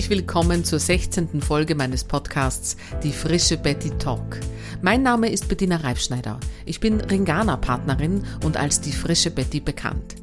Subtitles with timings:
[0.00, 1.42] Herzlich willkommen zur 16.
[1.42, 4.40] Folge meines Podcasts Die frische Betty Talk.
[4.80, 6.40] Mein Name ist Bettina Reifschneider.
[6.64, 10.14] Ich bin Ringana-Partnerin und als die frische Betty bekannt.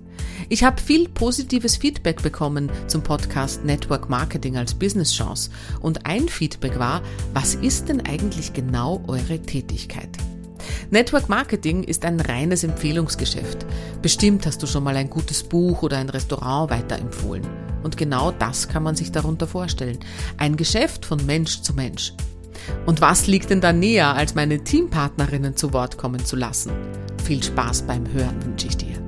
[0.49, 6.27] Ich habe viel positives Feedback bekommen zum Podcast Network Marketing als Business Chance und ein
[6.27, 7.03] Feedback war,
[7.35, 10.09] was ist denn eigentlich genau eure Tätigkeit?
[10.89, 13.67] Network Marketing ist ein reines Empfehlungsgeschäft.
[14.01, 17.66] Bestimmt hast du schon mal ein gutes Buch oder ein Restaurant weiterempfohlen.
[17.87, 19.99] Und genau das kann man sich darunter vorstellen.
[20.35, 22.11] Ein Geschäft von Mensch zu Mensch.
[22.85, 26.73] Und was liegt denn da näher, als meine Teampartnerinnen zu Wort kommen zu lassen?
[27.23, 29.01] Viel Spaß beim Hören wünsche ich dir.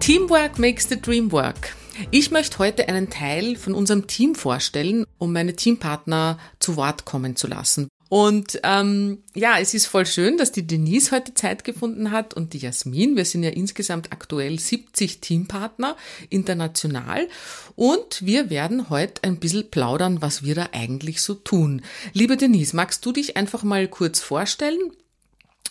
[0.00, 1.74] Teamwork makes the dream work.
[2.10, 7.36] Ich möchte heute einen Teil von unserem Team vorstellen, um meine Teampartner zu Wort kommen
[7.36, 7.88] zu lassen.
[8.14, 12.52] Und ähm, ja, es ist voll schön, dass die Denise heute Zeit gefunden hat und
[12.52, 13.16] die Jasmin.
[13.16, 15.96] Wir sind ja insgesamt aktuell 70 Teampartner
[16.30, 17.26] international
[17.74, 21.82] und wir werden heute ein bisschen plaudern, was wir da eigentlich so tun.
[22.12, 24.78] Liebe Denise, magst du dich einfach mal kurz vorstellen?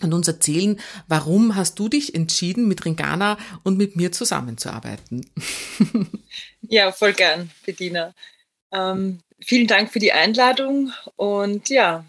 [0.02, 5.26] und uns erzählen, warum hast du dich entschieden, mit Ringana und mit mir zusammenzuarbeiten?
[6.62, 8.14] ja, voll gern, Bediener.
[8.74, 12.04] Ähm, vielen Dank für die Einladung und ja,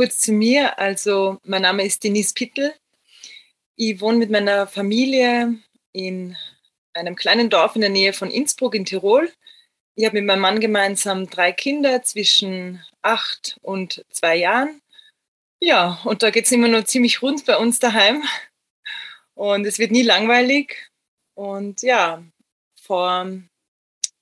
[0.00, 0.78] kurz zu mir.
[0.78, 2.72] Also, mein Name ist Denise Pittel.
[3.76, 5.58] Ich wohne mit meiner Familie
[5.92, 6.38] in
[6.94, 9.30] einem kleinen Dorf in der Nähe von Innsbruck in Tirol.
[9.96, 14.80] Ich habe mit meinem Mann gemeinsam drei Kinder zwischen acht und zwei Jahren.
[15.60, 18.22] Ja, und da geht es immer nur ziemlich rund bei uns daheim.
[19.34, 20.90] Und es wird nie langweilig.
[21.34, 22.22] Und ja,
[22.80, 23.30] vor,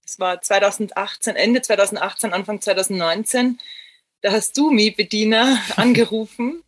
[0.05, 3.61] es war 2018, Ende 2018, Anfang 2019,
[4.21, 6.63] da hast du mich, Bediener, angerufen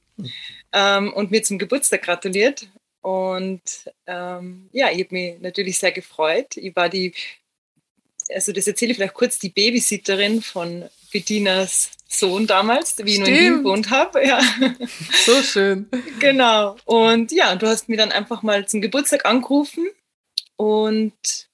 [0.72, 2.68] ähm, und mir zum Geburtstag gratuliert.
[3.02, 3.62] Und
[4.06, 6.56] ähm, ja, ich habe mich natürlich sehr gefreut.
[6.56, 7.14] Ich war die,
[8.28, 13.28] also das erzähle ich vielleicht kurz, die Babysitterin von Bedieners Sohn damals, wie Stimmt.
[13.28, 14.26] ich noch in Wien gewohnt habe.
[14.26, 14.40] Ja.
[15.24, 15.88] So schön.
[16.18, 16.76] Genau.
[16.84, 19.88] Und ja, du hast mir dann einfach mal zum Geburtstag angerufen
[20.56, 21.48] und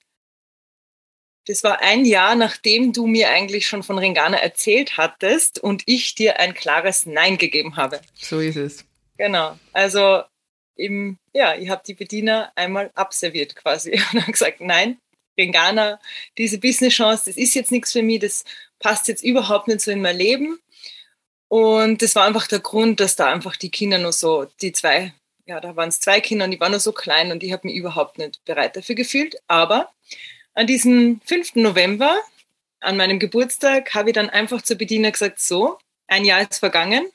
[1.47, 6.13] das war ein Jahr, nachdem du mir eigentlich schon von Ringana erzählt hattest und ich
[6.13, 8.01] dir ein klares Nein gegeben habe.
[8.15, 8.85] So ist es.
[9.17, 9.57] Genau.
[9.71, 10.23] Also
[10.75, 14.99] im, ja, ich habe die Bediener einmal abserviert quasi und habe gesagt, nein,
[15.37, 15.99] Ringana,
[16.37, 18.43] diese Business-Chance, das ist jetzt nichts für mich, das
[18.79, 20.59] passt jetzt überhaupt nicht so in mein Leben.
[21.47, 25.13] Und das war einfach der Grund, dass da einfach die Kinder nur so, die zwei,
[25.45, 27.67] ja, da waren es zwei Kinder und die waren nur so klein und ich habe
[27.67, 29.37] mich überhaupt nicht bereit dafür gefühlt.
[29.47, 29.89] Aber
[30.57, 31.55] an diesem 5.
[31.57, 32.19] November,
[32.79, 37.05] an meinem Geburtstag, habe ich dann einfach zur Bediener gesagt, so, ein Jahr ist vergangen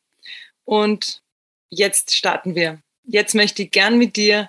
[0.65, 1.23] und
[1.69, 2.81] jetzt starten wir.
[3.03, 4.49] Jetzt möchte ich gern mit dir,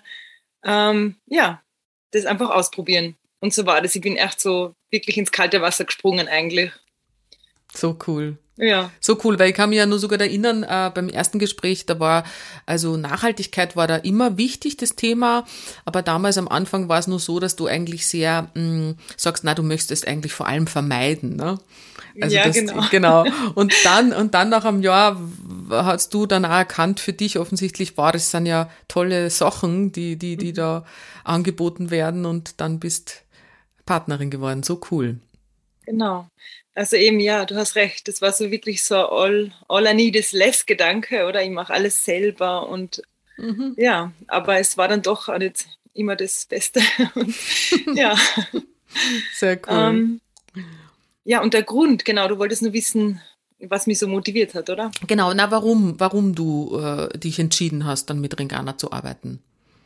[0.64, 1.64] ähm, ja,
[2.12, 3.16] das einfach ausprobieren.
[3.40, 3.96] Und so war das.
[3.96, 6.72] Ich bin echt so wirklich ins kalte Wasser gesprungen eigentlich.
[7.74, 8.38] So cool.
[8.56, 8.92] Ja.
[9.00, 12.00] So cool, weil ich kann mich ja nur sogar erinnern, äh, beim ersten Gespräch, da
[12.00, 12.24] war,
[12.68, 15.46] also Nachhaltigkeit war da immer wichtig, das Thema,
[15.86, 19.44] aber damals am Anfang war es nur so, dass du eigentlich sehr mh, mm, sagst,
[19.44, 21.58] na, du möchtest eigentlich vor allem vermeiden, ne?
[22.22, 22.84] Also ja, das, genau.
[22.92, 23.26] genau.
[23.56, 25.20] Und dann, und dann nach einem Jahr
[25.72, 30.16] hast du dann auch erkannt für dich offensichtlich, war das sind ja tolle Sachen, die,
[30.16, 30.56] die, die mhm.
[30.56, 30.86] da
[31.24, 33.24] angeboten werden und dann bist
[33.88, 34.62] Partnerin geworden.
[34.62, 35.20] So cool.
[35.86, 36.28] Genau.
[36.76, 38.08] Also eben, ja, du hast recht.
[38.08, 41.44] Das war so wirklich so all, all I need is less Gedanke, oder?
[41.44, 43.02] Ich mache alles selber und
[43.38, 43.76] mhm.
[43.78, 46.82] ja, aber es war dann doch auch nicht immer das Beste.
[47.16, 47.36] und,
[47.96, 48.18] ja.
[49.36, 49.74] Sehr cool.
[49.76, 50.22] Ähm,
[51.26, 53.22] ja, und der Grund, genau, du wolltest nur wissen,
[53.60, 54.92] was mich so motiviert hat, oder?
[55.08, 59.42] Genau, na warum, warum du äh, dich entschieden hast, dann mit Ringana zu arbeiten?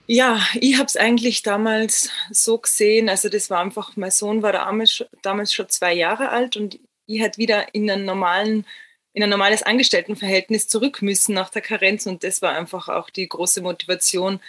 [0.08, 4.54] Ja, ich habe es eigentlich damals so gesehen, also das war einfach, mein Sohn war
[4.54, 8.66] damals, damals schon zwei Jahre alt und ich hätte wieder in einen normalen,
[9.12, 13.28] in ein normales Angestelltenverhältnis zurück müssen nach der Karenz und das war einfach auch die
[13.28, 14.40] große Motivation,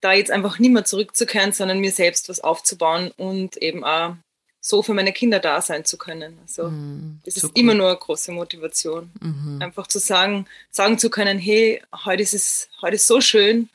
[0.00, 4.16] da jetzt einfach nicht mehr zurückzukehren, sondern mir selbst was aufzubauen und eben auch
[4.62, 6.38] so für meine Kinder da sein zu können.
[6.42, 7.60] Also mm, das so ist cool.
[7.60, 9.10] immer nur eine große Motivation.
[9.20, 9.58] Mhm.
[9.60, 13.68] Einfach zu sagen, sagen zu können, hey, heute ist es, heute ist so schön,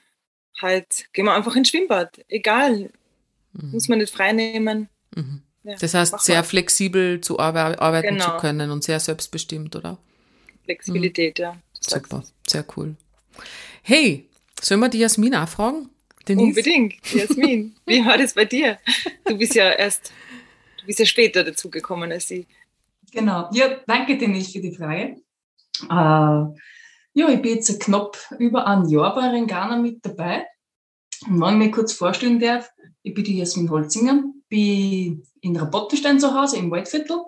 [0.62, 2.24] halt gehen wir einfach ins Schwimmbad.
[2.28, 2.90] Egal.
[3.54, 3.72] Mhm.
[3.72, 4.90] Muss man nicht frei nehmen.
[5.16, 5.42] Mhm.
[5.64, 8.24] Ja, das heißt, sehr flexibel zu arbeiten genau.
[8.24, 9.98] zu können und sehr selbstbestimmt, oder?
[10.64, 11.44] Flexibilität, mhm.
[11.44, 11.58] ja.
[11.80, 12.96] Super, sehr cool.
[13.82, 14.30] Hey,
[14.62, 15.90] sollen wir die Jasmin auch fragen?
[16.28, 16.48] Denise?
[16.50, 17.76] Unbedingt, Jasmin.
[17.86, 18.80] Wie war das bei dir?
[19.26, 20.12] Du bist ja erst,
[20.80, 22.48] du bist ja später dazugekommen als sie.
[23.12, 23.50] Genau.
[23.54, 25.18] Ja, danke Denise für die Frage.
[25.90, 26.60] Äh,
[27.18, 30.46] Ja, ich bin jetzt knapp über ein Jahr bei Rengana mit dabei.
[31.26, 32.70] Und wenn ich mich kurz vorstellen darf,
[33.04, 37.24] ich bin die Jasmin Holzinger, bin in Rapottenstein zu Hause im Waldviertel.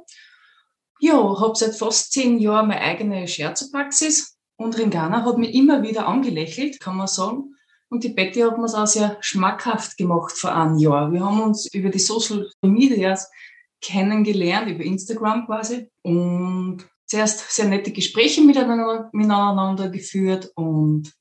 [1.00, 6.06] Ja, habe seit fast zehn Jahren meine eigene Scherzepraxis und Ringana hat mich immer wieder
[6.06, 7.56] angelächelt, kann man sagen.
[7.88, 11.14] Und die Betty hat mir es auch sehr schmackhaft gemacht vor einem Jahr.
[11.14, 13.32] Wir haben uns über die Social Medias
[13.80, 15.90] kennengelernt, über Instagram quasi.
[16.02, 21.14] Und zuerst sehr nette Gespräche miteinander, miteinander geführt und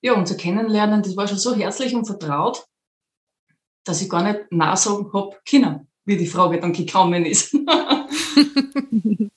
[0.00, 2.66] ja, unser Kennenlernen, das war schon so herzlich und vertraut,
[3.84, 7.54] dass ich gar nicht nachsagen hab können, wie die Frage dann gekommen ist.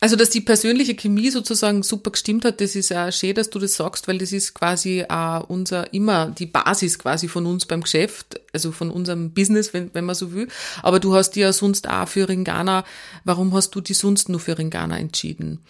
[0.00, 3.58] Also, dass die persönliche Chemie sozusagen super gestimmt hat, das ist auch schön, dass du
[3.58, 7.82] das sagst, weil das ist quasi auch unser, immer die Basis quasi von uns beim
[7.82, 10.48] Geschäft, also von unserem Business, wenn, wenn man so will.
[10.82, 12.84] Aber du hast dich ja sonst auch für Ringana,
[13.24, 15.60] warum hast du dich sonst nur für Ringana entschieden?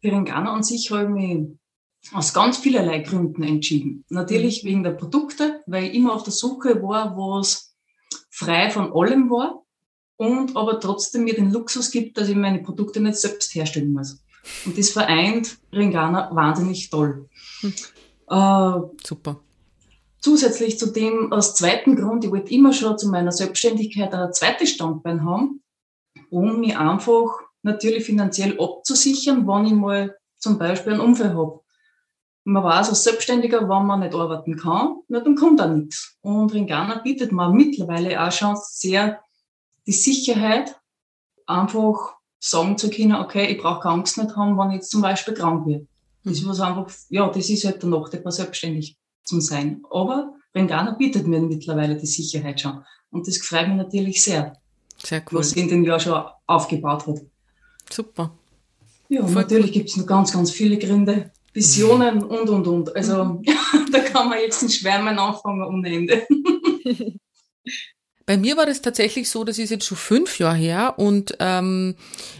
[0.00, 1.48] Für Ringana an sich habe ich mich
[2.12, 4.04] aus ganz vielerlei Gründen entschieden.
[4.10, 4.68] Natürlich mhm.
[4.68, 7.74] wegen der Produkte, weil ich immer auf der Suche war, was
[8.30, 9.63] frei von allem war
[10.24, 14.22] und aber trotzdem mir den Luxus gibt, dass ich meine Produkte nicht selbst herstellen muss.
[14.64, 17.28] Und das vereint Ringana wahnsinnig toll.
[17.60, 17.72] Hm.
[18.28, 19.40] Äh, Super.
[20.20, 24.70] Zusätzlich zu dem, als zweiten Grund, ich wollte immer schon zu meiner Selbstständigkeit ein zweites
[24.70, 25.62] Standbein haben,
[26.30, 27.28] um mich einfach
[27.62, 31.60] natürlich finanziell abzusichern, wenn ich mal zum Beispiel einen Unfall habe.
[32.44, 36.18] Man weiß als Selbstständiger, wenn man nicht arbeiten kann, na, dann kommt da nichts.
[36.20, 39.23] Und Ringana bietet mir mittlerweile auch schon sehr
[39.86, 40.80] die Sicherheit,
[41.46, 45.02] einfach sagen zu können, okay, ich brauche keine Angst nicht haben, wenn ich jetzt zum
[45.02, 45.86] Beispiel krank werde.
[46.24, 49.82] Das ist was einfach, ja, das ist halt der Nachteil selbstständig zum Sein.
[49.90, 52.82] Aber Rengana bietet mir mittlerweile die Sicherheit schon.
[53.10, 54.56] Und das freut mich natürlich sehr.
[55.02, 55.38] Sehr cool.
[55.38, 57.20] Was sie in den Jahr schon aufgebaut hat.
[57.90, 58.32] Super.
[59.08, 61.30] Ja, Voll natürlich gibt es noch ganz, ganz viele Gründe.
[61.52, 62.24] Visionen mhm.
[62.24, 62.96] und, und, und.
[62.96, 63.42] Also, mhm.
[63.92, 66.26] da kann man jetzt nicht schwärmen anfangen ohne Ende.
[68.26, 71.94] Bei mir war das tatsächlich so, das ist jetzt schon fünf Jahre her und ähm,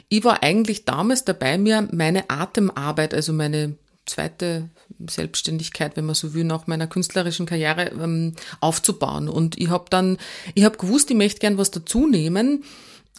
[0.09, 3.77] ich war eigentlich damals dabei, mir meine Atemarbeit, also meine
[4.07, 4.71] zweite
[5.09, 9.29] Selbstständigkeit, wenn man so will, nach meiner künstlerischen Karriere ähm, aufzubauen.
[9.29, 10.19] Und ich habe dann,
[10.55, 12.65] ich habe gewusst, ich möchte gern was dazu nehmen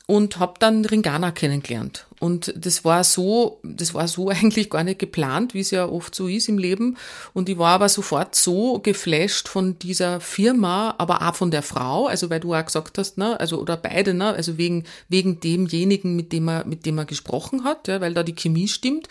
[0.07, 2.05] und habe dann Ringana kennengelernt.
[2.19, 6.15] Und das war so, das war so eigentlich gar nicht geplant, wie es ja oft
[6.15, 6.97] so ist im Leben.
[7.33, 12.07] Und ich war aber sofort so geflasht von dieser Firma, aber auch von der Frau,
[12.07, 16.15] also weil du auch gesagt hast, ne, also oder beide, ne, also wegen wegen demjenigen,
[16.15, 19.07] mit dem er mit dem er gesprochen hat, ja, weil da die Chemie stimmt,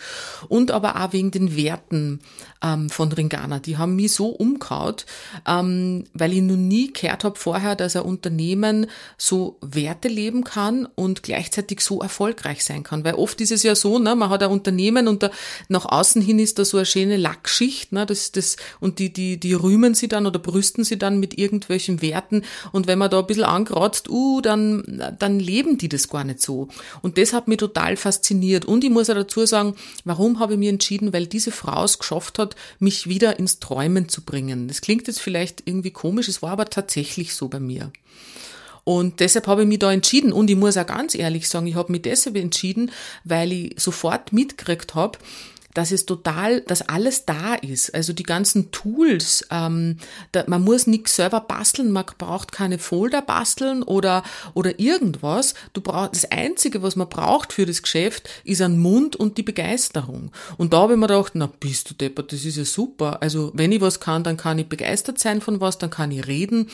[0.49, 2.19] und aber auch wegen den Werten
[2.65, 3.59] ähm, von Ringana.
[3.59, 5.05] Die haben mich so umgehaut,
[5.47, 8.87] ähm, weil ich noch nie gehört habe vorher, dass ein Unternehmen
[9.17, 13.03] so Werte leben kann und gleichzeitig so erfolgreich sein kann.
[13.05, 15.31] Weil oft ist es ja so, ne, man hat ein Unternehmen und da,
[15.69, 19.39] nach außen hin ist da so eine schöne Lackschicht, ne, das, das, und die, die,
[19.39, 22.43] die rühmen sie dann oder brüsten sie dann mit irgendwelchen Werten.
[22.71, 26.41] Und wenn man da ein bisschen angratzt, uh, dann, dann leben die das gar nicht
[26.41, 26.67] so.
[27.01, 28.65] Und das hat mich total fasziniert.
[28.65, 31.13] Und ich muss auch dazu sagen, warum habe ich mich entschieden?
[31.13, 34.67] Weil diese Frau es geschafft hat, mich wieder ins Träumen zu bringen.
[34.67, 37.91] Das klingt jetzt vielleicht irgendwie komisch, es war aber tatsächlich so bei mir.
[38.85, 40.31] Und deshalb habe ich mich da entschieden.
[40.31, 42.91] Und ich muss auch ganz ehrlich sagen, ich habe mich deshalb entschieden,
[43.23, 45.17] weil ich sofort mitgekriegt habe,
[45.75, 47.93] dass es total, dass alles da ist.
[47.93, 49.97] Also die ganzen Tools, ähm,
[50.31, 55.53] da, man muss nichts selber basteln, man braucht keine Folder basteln oder, oder irgendwas.
[55.73, 59.43] Du brauchst, das Einzige, was man braucht für das Geschäft, ist ein Mund und die
[59.43, 60.31] Begeisterung.
[60.57, 63.21] Und da habe ich mir gedacht, na bist du deppert, das ist ja super.
[63.21, 66.25] Also wenn ich was kann, dann kann ich begeistert sein von was, dann kann ich
[66.25, 66.69] reden.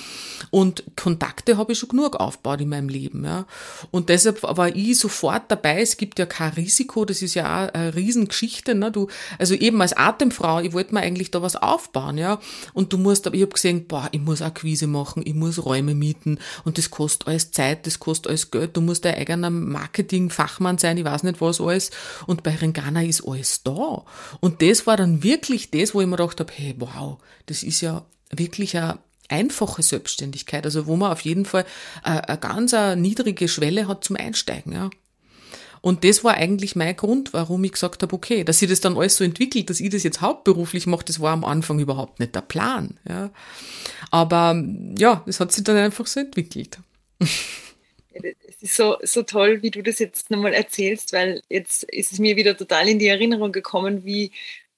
[0.52, 3.26] Und Kontakte habe ich schon genug aufgebaut in meinem Leben.
[3.26, 3.48] Ja.
[3.90, 5.82] Und deshalb war ich sofort dabei.
[5.82, 8.76] Es gibt ja kein Risiko, das ist ja auch eine Riesengeschichte.
[8.76, 8.91] Ne?
[8.92, 9.08] Du,
[9.40, 12.40] also eben als Atemfrau, ich wollte mir eigentlich da was aufbauen, ja.
[12.74, 16.40] Und du musst, ich habe gesehen, boah, ich muss Akquise machen, ich muss Räume mieten
[16.64, 18.76] und das kostet alles Zeit, das kostet alles Geld.
[18.76, 21.92] Du musst dein eigener Marketing-Fachmann sein, ich weiß nicht was alles.
[22.28, 24.04] Und bei Rengana ist alles da.
[24.40, 27.82] Und das war dann wirklich das, wo ich mir gedacht habe, hey, wow, das ist
[27.82, 29.00] ja wirklich eine
[29.32, 31.66] einfache Selbstständigkeit, also wo man auf jeden Fall
[32.04, 34.90] eine, eine ganz eine niedrige Schwelle hat zum Einsteigen, ja.
[35.82, 38.96] Und das war eigentlich mein Grund, warum ich gesagt habe, okay, dass sich das dann
[38.96, 42.36] alles so entwickelt, dass ich das jetzt hauptberuflich mache, das war am Anfang überhaupt nicht
[42.36, 43.00] der Plan.
[43.08, 43.32] Ja.
[44.12, 44.64] Aber
[44.98, 46.78] ja, das hat sich dann einfach so entwickelt.
[48.14, 52.20] Es ist so, so toll, wie du das jetzt nochmal erzählst, weil jetzt ist es
[52.20, 54.32] mir wieder total in die Erinnerung gekommen, wie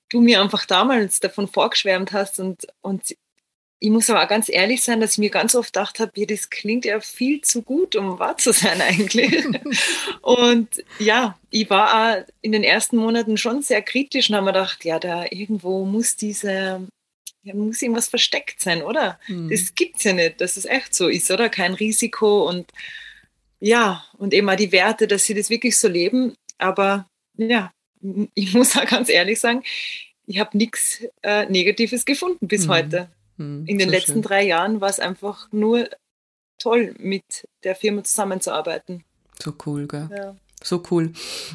[0.10, 3.16] du mir einfach damals davon vorgeschwärmt hast und, und
[3.84, 6.26] ich muss aber auch ganz ehrlich sein, dass ich mir ganz oft gedacht habe, ja,
[6.26, 9.46] das klingt ja viel zu gut, um wahr zu sein eigentlich.
[10.22, 14.54] und ja, ich war auch in den ersten Monaten schon sehr kritisch und habe mir
[14.54, 16.88] gedacht, ja, da irgendwo muss diese,
[17.42, 19.20] ja, muss irgendwas versteckt sein, oder?
[19.28, 19.50] Mhm.
[19.50, 21.50] Das es ja nicht, dass es echt so ist, oder?
[21.50, 22.72] Kein Risiko und
[23.60, 26.36] ja, und eben auch die Werte, dass sie das wirklich so leben.
[26.58, 27.70] Aber ja,
[28.34, 29.62] ich muss auch ganz ehrlich sagen,
[30.26, 32.72] ich habe nichts äh, Negatives gefunden bis mhm.
[32.72, 33.10] heute.
[33.38, 34.22] Hm, In den so letzten schön.
[34.22, 35.90] drei Jahren war es einfach nur
[36.60, 37.24] toll, mit
[37.64, 39.04] der Firma zusammenzuarbeiten.
[39.42, 40.10] So cool, gell?
[40.16, 40.36] Ja.
[40.64, 41.12] So cool.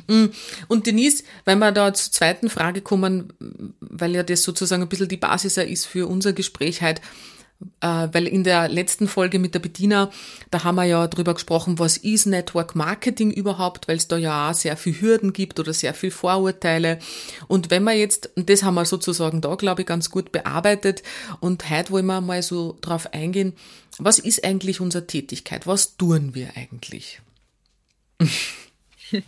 [0.07, 0.33] Hm,
[0.69, 3.33] und Denise, wenn wir da zur zweiten Frage kommen,
[3.81, 7.01] weil ja das sozusagen ein bisschen die Basis ist für unser Gespräch heute,
[7.87, 10.11] weil in der letzten Folge mit der Bediener,
[10.51, 14.51] da haben wir ja drüber gesprochen, was ist Network Marketing überhaupt, weil es da ja
[14.51, 16.99] auch sehr viel Hürden gibt oder sehr viel Vorurteile.
[17.47, 21.03] Und wenn wir jetzt, und das haben wir sozusagen da, glaube ich, ganz gut bearbeitet,
[21.41, 23.55] und heute wollen wir mal so drauf eingehen,
[23.99, 25.67] was ist eigentlich unsere Tätigkeit?
[25.67, 27.21] Was tun wir eigentlich?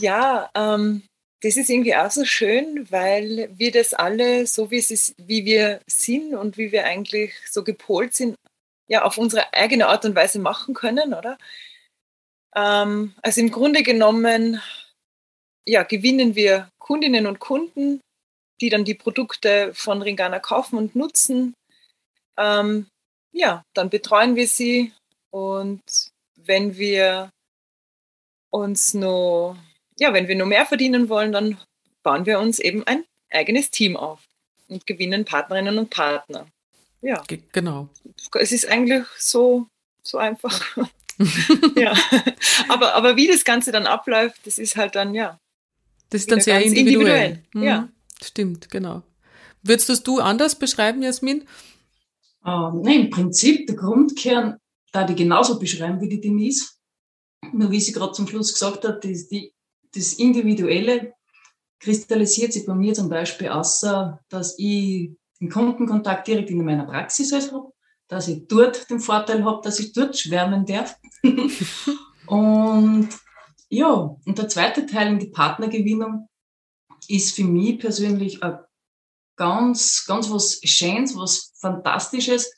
[0.00, 1.02] ja, ähm,
[1.42, 5.44] das ist irgendwie auch so schön, weil wir das alle, so wie, es ist, wie
[5.44, 8.36] wir sind und wie wir eigentlich so gepolt sind,
[8.88, 11.38] ja, auf unsere eigene Art und Weise machen können, oder?
[12.54, 14.60] Ähm, also im Grunde genommen,
[15.66, 18.00] ja, gewinnen wir Kundinnen und Kunden,
[18.60, 21.54] die dann die Produkte von Ringana kaufen und nutzen.
[22.36, 22.86] Ähm,
[23.32, 24.92] ja, dann betreuen wir sie
[25.30, 25.80] und
[26.36, 27.30] wenn wir
[28.50, 29.56] uns nur
[30.00, 31.58] ja, wenn wir nur mehr verdienen wollen, dann
[32.02, 34.20] bauen wir uns eben ein eigenes Team auf
[34.68, 36.46] und gewinnen Partnerinnen und Partner.
[37.02, 37.22] Ja.
[37.52, 37.88] Genau.
[38.32, 39.66] Es ist eigentlich so,
[40.02, 40.76] so einfach.
[41.76, 41.94] ja.
[42.68, 45.38] Aber, aber wie das Ganze dann abläuft, das ist halt dann, ja.
[46.08, 46.88] Das ist dann sehr individuell.
[46.88, 47.44] individuell.
[47.52, 47.62] Mhm.
[47.62, 47.88] Ja.
[48.22, 49.02] Stimmt, genau.
[49.62, 51.46] Würdest das du anders beschreiben, Jasmin?
[52.44, 54.56] Ähm, nein, im Prinzip, der Grundkern,
[54.92, 56.70] da die genauso beschreiben wie die Denise.
[57.52, 59.52] Nur wie sie gerade zum Schluss gesagt hat, ist die
[59.94, 61.14] das Individuelle
[61.80, 67.32] kristallisiert sich bei mir zum Beispiel außer, dass ich den Kundenkontakt direkt in meiner Praxis
[67.32, 67.72] habe,
[68.08, 70.96] dass ich dort den Vorteil habe, dass ich dort schwärmen darf.
[72.26, 73.08] und
[73.68, 76.28] ja, und der zweite Teil in die Partnergewinnung
[77.08, 78.58] ist für mich persönlich ein
[79.36, 82.52] ganz, ganz was Schönes, was Fantastisches,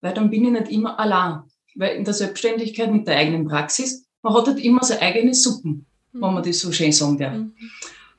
[0.00, 1.42] weil dann bin ich nicht immer allein.
[1.74, 5.86] Weil in der Selbstständigkeit mit der eigenen Praxis, man hat halt immer seine eigene Suppen
[6.12, 6.22] mhm.
[6.22, 7.36] wenn man das so schön sagen darf.
[7.36, 7.52] Mhm.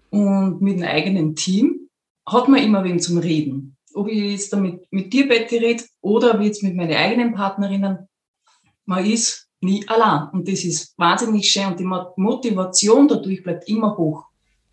[0.10, 1.90] Und mit einem eigenen Team
[2.26, 3.76] hat man immer wen zum Reden.
[3.94, 8.08] Ob ich jetzt damit mit dir, Betty, rede oder wie jetzt mit meinen eigenen Partnerinnen,
[8.86, 10.30] man ist nie allein.
[10.32, 14.26] Und das ist wahnsinnig schön und die Motivation dadurch bleibt immer hoch.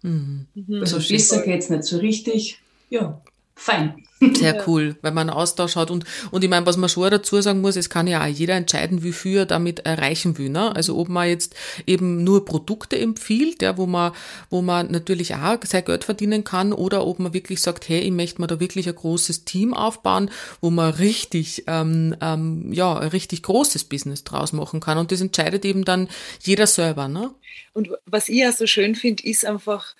[0.03, 0.47] Mhm.
[0.81, 2.61] Also besser geht's nicht so richtig.
[2.91, 3.21] Ja,
[3.55, 4.05] fein.
[4.21, 5.91] Sehr cool, weil man einen Austausch hat.
[5.91, 8.55] Und, und ich meine, was man schon dazu sagen muss, es kann ja auch jeder
[8.55, 10.49] entscheiden, wie viel er damit erreichen will.
[10.49, 10.75] Ne?
[10.75, 11.55] Also ob man jetzt
[11.87, 14.13] eben nur Produkte empfiehlt, ja, wo man,
[14.51, 18.11] wo man natürlich auch sein Geld verdienen kann, oder ob man wirklich sagt, hey, ich
[18.11, 23.09] möchte mir da wirklich ein großes Team aufbauen, wo man richtig, ähm, ähm, ja, ein
[23.09, 24.99] richtig großes Business draus machen kann.
[24.99, 26.09] Und das entscheidet eben dann
[26.43, 27.07] jeder selber.
[27.07, 27.31] Ne?
[27.73, 29.95] Und was ich ja so schön finde, ist einfach,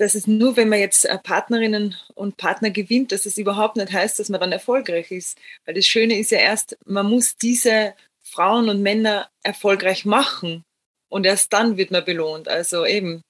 [0.00, 3.92] dass es nur, wenn man jetzt äh, Partnerinnen und Partner gewinnt, dass es überhaupt nicht
[3.92, 5.36] heißt, dass man dann erfolgreich ist.
[5.66, 7.92] Weil das Schöne ist ja erst, man muss diese
[8.22, 10.64] Frauen und Männer erfolgreich machen
[11.10, 12.48] und erst dann wird man belohnt.
[12.48, 13.22] Also eben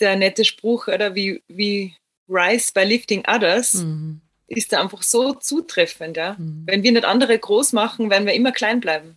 [0.00, 1.94] der nette Spruch, oder wie, wie
[2.28, 4.20] Rise by Lifting Others, mhm.
[4.48, 6.18] ist da einfach so zutreffend.
[6.18, 6.36] Ja?
[6.38, 6.64] Mhm.
[6.66, 9.16] Wenn wir nicht andere groß machen, werden wir immer klein bleiben.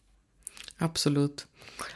[0.77, 1.45] Absolut.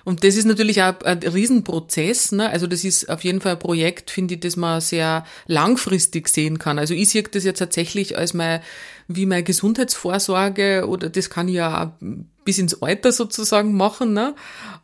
[0.03, 2.31] Und das ist natürlich auch ein Riesenprozess.
[2.31, 2.49] Ne?
[2.49, 6.59] Also das ist auf jeden Fall ein Projekt, finde ich, das man sehr langfristig sehen
[6.59, 6.79] kann.
[6.79, 8.61] Also ich sehe das jetzt tatsächlich als mein,
[9.07, 11.97] wie meine Gesundheitsvorsorge oder das kann ich ja
[12.45, 14.13] bis ins Alter sozusagen machen.
[14.13, 14.35] Ne?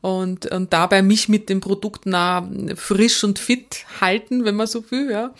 [0.02, 2.44] Und, und dabei mich mit den Produkten auch
[2.76, 5.12] frisch und fit halten, wenn man so will.
[5.12, 5.34] Ja?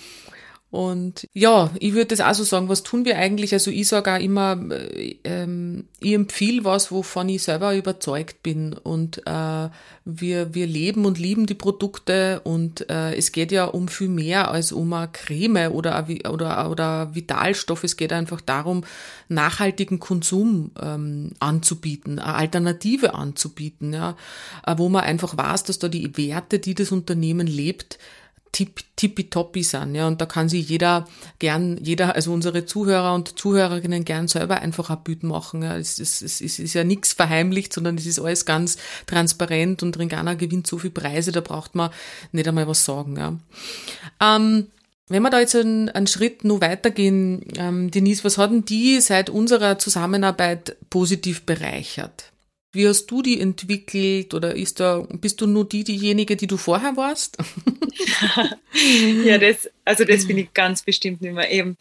[0.72, 3.54] Und ja, ich würde das auch so sagen, was tun wir eigentlich?
[3.54, 8.74] Also ich sage auch immer, äh, ähm, ich empfehle was, wovon ich selber überzeugt bin.
[8.74, 9.70] Und äh,
[10.06, 14.52] wir, wir leben und lieben die Produkte und äh, es geht ja um viel mehr
[14.52, 17.84] als um eine Creme oder, oder, oder Vitalstoff.
[17.84, 18.84] Es geht einfach darum,
[19.28, 24.16] nachhaltigen Konsum ähm, anzubieten, eine Alternative anzubieten, ja,
[24.68, 27.98] äh, wo man einfach weiß, dass da die Werte, die das Unternehmen lebt,
[28.52, 31.08] tippitoppi sind, ja, und da kann sich jeder
[31.40, 36.00] gern, jeder, also unsere Zuhörer und Zuhörerinnen gern selber einfach ein Bild machen, ja, es,
[36.00, 40.34] es, es, es ist ja nichts verheimlicht, sondern es ist alles ganz transparent und Ringana
[40.34, 41.92] gewinnt so viel Preise, da braucht man
[42.32, 43.38] nicht einmal was sagen, ja.
[44.20, 44.68] Ähm,
[45.10, 49.02] wenn wir da jetzt einen, einen Schritt nur weitergehen, ähm, Denise, was hat denn die
[49.02, 52.32] seit unserer Zusammenarbeit positiv bereichert?
[52.72, 56.58] Wie hast du die entwickelt oder ist da, bist du nur die, diejenige, die du
[56.58, 57.38] vorher warst?
[59.26, 61.78] ja, das, also das bin ich ganz bestimmt nicht mehr eben.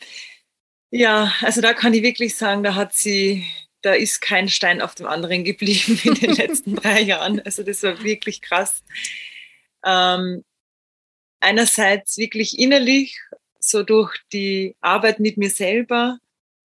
[0.90, 3.44] Ja, also da kann ich wirklich sagen, da hat sie,
[3.82, 7.40] da ist kein Stein auf dem anderen geblieben in den letzten drei Jahren.
[7.40, 8.82] Also das war wirklich krass.
[9.84, 10.42] Ähm,
[11.40, 13.18] einerseits wirklich innerlich,
[13.60, 16.18] so durch die Arbeit mit mir selber,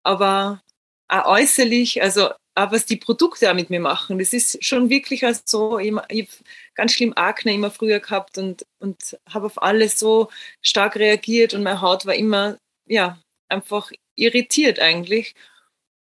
[0.03, 0.61] aber
[1.09, 4.19] auch äußerlich, also auch was die Produkte auch mit mir machen.
[4.19, 6.29] Das ist schon wirklich also so, ich, ich
[6.75, 10.29] ganz schlimm Akne immer früher gehabt und, und habe auf alles so
[10.61, 12.57] stark reagiert und meine Haut war immer,
[12.87, 13.19] ja,
[13.49, 15.33] einfach irritiert eigentlich.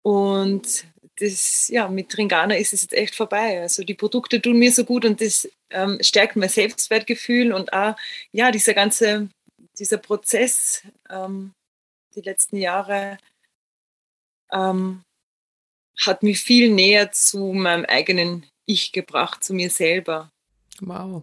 [0.02, 0.86] Und
[1.18, 3.60] das, ja, mit Ringana ist es jetzt echt vorbei.
[3.60, 7.96] Also die Produkte tun mir so gut und das ähm, stärkt mein Selbstwertgefühl und auch,
[8.32, 9.28] ja, dieser ganze,
[9.78, 11.52] dieser Prozess, ähm,
[12.14, 13.18] die letzten Jahre,
[14.52, 15.02] ähm,
[16.04, 20.30] hat mich viel näher zu meinem eigenen Ich gebracht, zu mir selber.
[20.80, 21.22] Wow.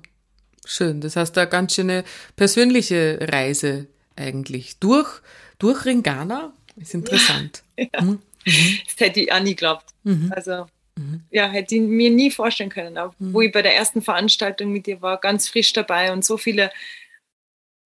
[0.66, 1.02] Schön.
[1.02, 2.04] Das heißt, eine ganz schöne
[2.36, 4.80] persönliche Reise eigentlich.
[4.80, 5.22] Durch,
[5.60, 6.54] durch Ringana.
[6.76, 7.64] Ist interessant.
[7.76, 8.02] Ja.
[8.02, 8.20] Mhm.
[8.46, 8.80] Mhm.
[8.86, 9.86] Das hätte ich auch nie geglaubt.
[10.04, 10.32] Mhm.
[10.36, 11.24] Also, mhm.
[11.32, 13.00] ja, hätte ich mir nie vorstellen können.
[13.00, 13.48] Auch wo mhm.
[13.48, 16.72] ich bei der ersten Veranstaltung mit dir war, ganz frisch dabei und so viele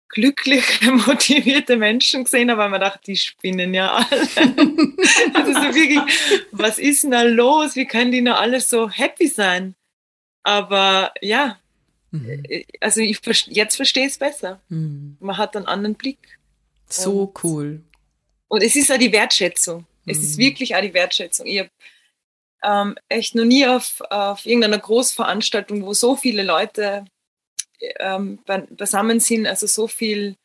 [0.08, 4.20] glückliche, motivierte Menschen gesehen habe, weil man dachte, die spinnen ja alle.
[5.34, 6.00] also so wirklich,
[6.52, 7.76] was ist denn da los?
[7.76, 9.74] Wie können die noch alle so happy sein?
[10.42, 11.58] Aber ja,
[12.10, 12.44] mhm.
[12.48, 14.60] Äh, also ich, jetzt verstehe ich es besser.
[14.68, 15.16] Mhm.
[15.20, 16.38] Man hat einen anderen Blick.
[16.88, 17.82] So und, cool.
[18.48, 19.86] Und es ist auch die Wertschätzung.
[20.06, 20.42] Es ist mhm.
[20.42, 21.46] wirklich auch die Wertschätzung.
[21.46, 21.70] Ich habe
[22.62, 27.04] ähm, echt noch nie auf, auf irgendeiner Großveranstaltung, wo so viele Leute
[27.98, 30.36] ähm, beisammen sind, also so viel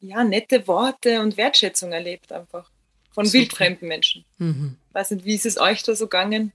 [0.00, 2.70] ja, nette Worte und Wertschätzung erlebt einfach
[3.10, 3.40] von Super.
[3.40, 4.24] wildfremden Menschen.
[4.38, 4.76] Mhm.
[4.92, 6.52] Weiß nicht, wie ist es euch da so gegangen?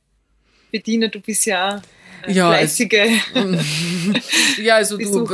[0.71, 1.81] Bediener, du bist ja
[2.27, 2.93] ja, fleißige
[3.33, 5.27] es, ja, also du,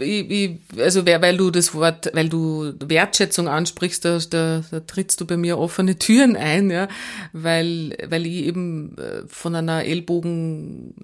[0.00, 5.20] ich, ich, also weil du das Wort, weil du Wertschätzung ansprichst, da, da, da trittst
[5.20, 6.88] du bei mir offene Türen ein, ja,
[7.32, 10.94] weil, weil ich eben äh, von einer Ellbogen,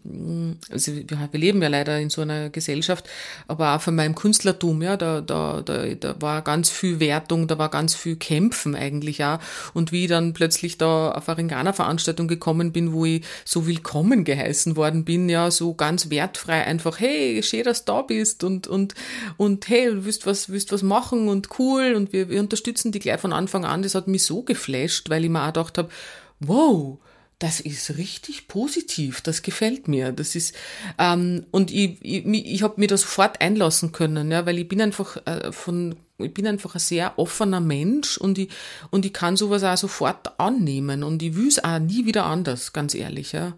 [0.71, 3.09] also wir, wir leben ja leider in so einer Gesellschaft,
[3.49, 7.59] aber auch von meinem Künstlertum, ja, da, da, da, da war ganz viel Wertung, da
[7.59, 9.39] war ganz viel Kämpfen eigentlich auch.
[9.73, 14.25] Und wie ich dann plötzlich da auf eine Ringana-Veranstaltung gekommen bin, wo ich so willkommen
[14.25, 18.43] geheißen worden bin, bin ja so ganz wertfrei einfach, hey, schön, dass du da bist
[18.43, 18.95] und, und,
[19.37, 22.99] und hey, du willst was, willst was machen und cool und wir, wir unterstützen die
[22.99, 23.83] gleich von Anfang an.
[23.83, 25.89] Das hat mich so geflasht, weil ich mir auch gedacht habe,
[26.41, 26.99] wow,
[27.39, 30.11] das ist richtig positiv, das gefällt mir.
[30.11, 30.57] Das ist
[30.99, 34.81] ähm, und ich, ich, ich habe mir das sofort einlassen können, ja, weil ich bin
[34.81, 38.49] einfach äh, von ich bin einfach ein sehr offener Mensch und ich
[38.91, 42.73] und ich kann sowas auch sofort annehmen und ich will es auch nie wieder anders,
[42.73, 43.55] ganz ehrlich, ja.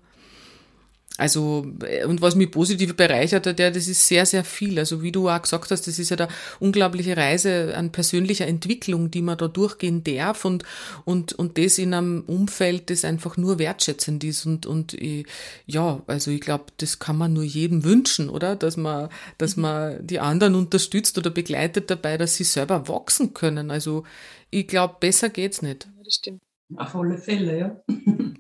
[1.19, 4.79] Also, äh, und was mich positiv bereichert hat, ja, das ist sehr, sehr viel.
[4.79, 6.29] Also, wie du auch gesagt hast, das ist ja eine
[6.61, 10.65] unglaubliche Reise an persönlicher Entwicklung, die man da durchgehen darf und,
[11.05, 15.27] und, und das in einem Umfeld, das einfach nur wertschätzend ist und, und, ich,
[15.67, 18.57] ja, also ich glaube, das kann man nur jedem wünschen, oder?
[18.57, 19.63] Dass man, dass mhm.
[19.63, 23.71] man die anderen unterstützt oder begleitet dabei, dass sie selber wachsen können.
[23.71, 24.05] Also,
[24.51, 25.89] ich glaube, besser geht's nicht.
[26.05, 26.43] Das stimmt.
[26.75, 27.81] Auf alle Fälle, ja.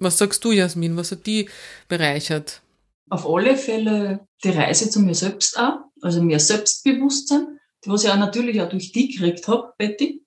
[0.00, 0.96] Was sagst du, Jasmin?
[0.96, 1.48] Was hat die
[1.88, 2.60] bereichert?
[3.08, 8.18] Auf alle Fälle die Reise zu mir selbst auch, also mehr Selbstbewusstsein, was ich auch
[8.18, 10.24] natürlich auch durch die gekriegt habe, Betty.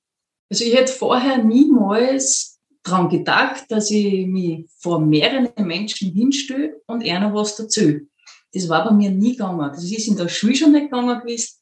[0.49, 7.03] Also ich hätte vorher niemals daran gedacht, dass ich mich vor mehreren Menschen hinstelle und
[7.03, 8.07] einer was erzähle.
[8.53, 9.69] Das war bei mir nie gegangen.
[9.69, 11.57] Das ist in der Schule schon nicht gegangen gewesen.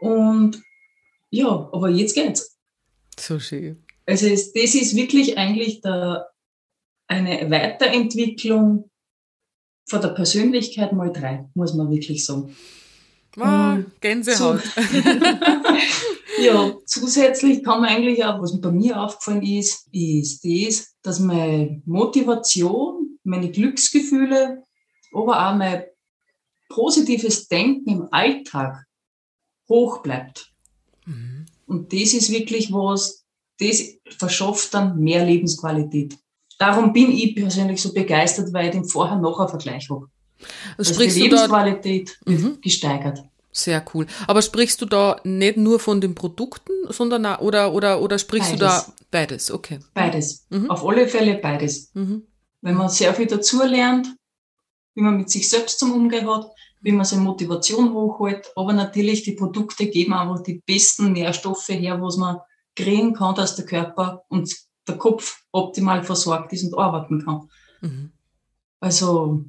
[0.00, 0.62] Und
[1.30, 2.58] ja, aber jetzt geht's.
[3.18, 3.82] So schön.
[4.04, 6.28] Also das ist wirklich eigentlich der,
[7.08, 8.90] eine Weiterentwicklung
[9.86, 12.54] von der Persönlichkeit mal drei, muss man wirklich sagen.
[13.38, 14.62] Ah, Gänsehaut.
[16.42, 21.82] ja, zusätzlich kann man eigentlich auch, was bei mir aufgefallen ist, ist das, dass meine
[21.84, 24.62] Motivation, meine Glücksgefühle,
[25.12, 25.84] aber auch mein
[26.68, 28.86] positives Denken im Alltag
[29.68, 30.52] hoch bleibt.
[31.04, 31.46] Mhm.
[31.66, 33.24] Und das ist wirklich was,
[33.58, 33.82] das
[34.18, 36.18] verschafft dann mehr Lebensqualität
[36.58, 40.08] darum bin ich persönlich so begeistert, weil ich den Vorher-Nachher-Vergleich habe.
[40.76, 42.60] Also, also die Lebensqualität da, wird mhm.
[42.60, 43.24] gesteigert.
[43.52, 44.06] Sehr cool.
[44.26, 48.50] Aber sprichst du da nicht nur von den Produkten, sondern auch, oder, oder, oder sprichst
[48.50, 48.84] beides.
[48.84, 49.50] du da beides?
[49.50, 49.78] Okay.
[49.94, 50.46] Beides.
[50.50, 50.70] Mhm.
[50.70, 51.90] Auf alle Fälle beides.
[51.94, 52.24] Mhm.
[52.60, 54.08] Wenn man sehr viel dazu lernt,
[54.94, 56.50] wie man mit sich selbst zum Umgehen hat,
[56.82, 58.46] wie man seine Motivation hochhält.
[58.56, 62.38] Aber natürlich, die Produkte geben einfach die besten Nährstoffe her, was man
[62.74, 64.54] kriegen kann, dass der Körper und
[64.88, 67.48] der Kopf optimal versorgt ist und arbeiten kann.
[67.80, 68.12] Mhm.
[68.80, 69.44] Also,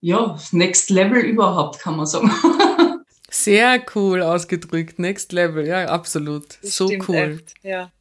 [0.00, 2.30] ja, Next Level überhaupt, kann man sagen.
[3.30, 4.98] Sehr cool ausgedrückt.
[4.98, 6.58] Next Level, ja, absolut.
[6.62, 7.40] Das so cool.
[7.40, 7.92] Echt, ja.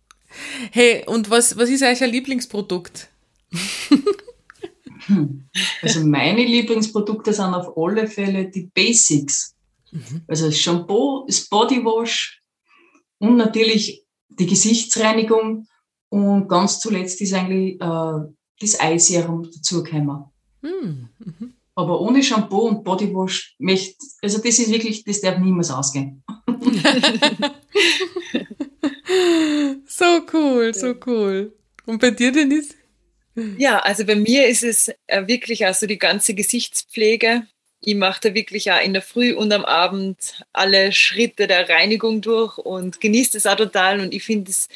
[0.71, 3.09] Hey, und was, was ist euer Lieblingsprodukt?
[5.07, 5.49] Hm.
[5.81, 9.55] Also meine Lieblingsprodukte sind auf alle Fälle die Basics.
[9.91, 10.21] Mhm.
[10.27, 12.41] Also das Shampoo, das Bodywash
[13.19, 15.67] und natürlich die Gesichtsreinigung
[16.12, 18.19] und ganz zuletzt ist eigentlich äh,
[18.60, 20.26] das Eiserum dazugekommen.
[20.62, 21.10] Mhm.
[21.19, 21.54] Mhm.
[21.74, 26.21] Aber ohne Shampoo und Bodywash möchte, also das ist wirklich, das darf niemals ausgehen.
[29.88, 31.54] so cool, so cool.
[31.86, 32.76] Und bei dir, Denise?
[33.58, 37.47] Ja, also bei mir ist es äh, wirklich also die ganze Gesichtspflege.
[37.80, 42.19] Ich mache da wirklich auch in der Früh und am Abend alle Schritte der Reinigung
[42.19, 44.02] durch und genieße das auch total.
[44.02, 44.67] Und ich finde es,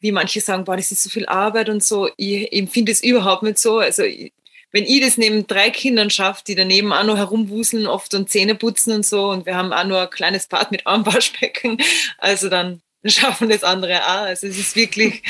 [0.00, 2.10] wie manche sagen, boah, das ist so viel Arbeit und so.
[2.16, 3.78] Ich empfinde es überhaupt nicht so.
[3.78, 4.32] Also ich,
[4.72, 8.54] wenn ich das neben drei Kindern schaffe, die daneben auch noch herumwuseln oft und Zähne
[8.54, 11.78] putzen und so und wir haben auch nur ein kleines Bad mit Armwaschbecken,
[12.18, 14.26] also dann schaffen das andere auch.
[14.26, 15.22] Also es ist wirklich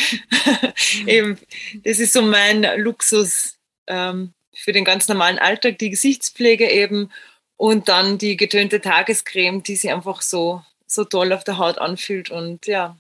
[1.07, 1.39] eben,
[1.85, 3.57] das ist so mein Luxus
[3.87, 7.11] ähm, für den ganz normalen Alltag, die Gesichtspflege eben
[7.57, 12.31] und dann die getönte Tagescreme, die sich einfach so, so toll auf der Haut anfühlt
[12.31, 12.97] und ja,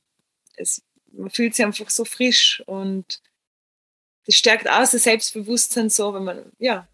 [0.57, 3.21] es, man fühlt sich einfach so frisch und
[4.27, 6.87] das stärkt auch das Selbstbewusstsein so, wenn man, ja,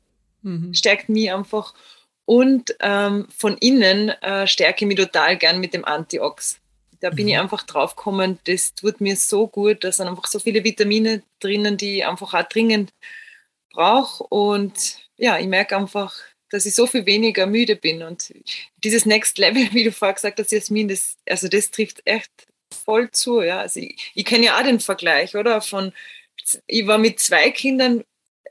[0.42, 0.72] mhm.
[0.72, 1.74] stärkt mich einfach.
[2.24, 6.58] Und ähm, von innen äh, stärke ich mich total gern mit dem Antiox.
[7.00, 7.32] Da bin mhm.
[7.32, 11.76] ich einfach draufgekommen, das tut mir so gut, da sind einfach so viele Vitamine drinnen,
[11.76, 12.92] die ich einfach auch dringend
[13.70, 14.24] brauche.
[14.24, 16.14] Und ja, ich merke einfach,
[16.50, 18.02] dass ich so viel weniger müde bin.
[18.02, 18.32] Und
[18.82, 23.10] dieses Next Level, wie du vorher gesagt hast, Jasmin, das, also das trifft echt voll
[23.10, 23.40] zu.
[23.42, 23.60] Ja.
[23.60, 25.60] Also ich, ich kenne ja auch den Vergleich, oder?
[25.60, 25.92] Von
[26.66, 28.04] ich war mit zwei Kindern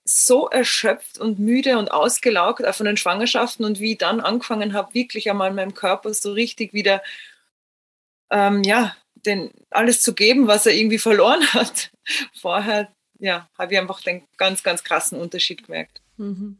[0.03, 4.73] so erschöpft und müde und ausgelaugt auch von den Schwangerschaften und wie ich dann angefangen
[4.73, 7.01] habe, wirklich einmal meinem Körper so richtig wieder
[8.29, 11.91] ähm, ja, den, alles zu geben, was er irgendwie verloren hat.
[12.39, 16.01] Vorher, ja, habe ich einfach den ganz, ganz krassen Unterschied gemerkt.
[16.17, 16.57] Mhm.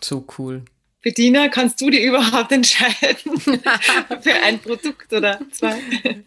[0.00, 0.64] So cool.
[1.08, 5.80] Bettina, kannst du dir überhaupt entscheiden für ein Produkt oder zwei?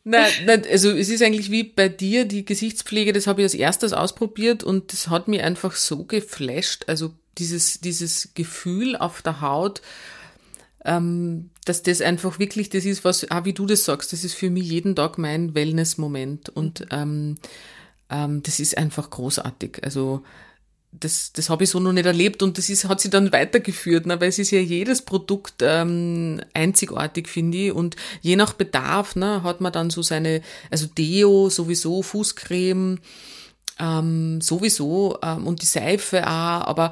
[0.03, 3.53] Nein, nein, also es ist eigentlich wie bei dir, die Gesichtspflege, das habe ich als
[3.53, 6.85] erstes ausprobiert und das hat mich einfach so geflasht.
[6.87, 9.83] Also dieses, dieses Gefühl auf der Haut,
[10.83, 14.33] ähm, dass das einfach wirklich das ist, was, auch wie du das sagst, das ist
[14.33, 16.87] für mich jeden Tag mein Wellness-Moment und mhm.
[16.89, 17.37] ähm,
[18.09, 19.83] ähm, das ist einfach großartig.
[19.83, 20.23] Also
[20.91, 24.05] das, das habe ich so noch nicht erlebt und das ist, hat sich dann weitergeführt,
[24.05, 24.19] ne?
[24.19, 27.71] weil es ist ja jedes Produkt ähm, einzigartig, finde ich.
[27.71, 32.99] Und je nach Bedarf ne, hat man dann so seine, also Deo sowieso, Fußcreme,
[33.79, 36.91] ähm, sowieso ähm, und die Seife auch, aber,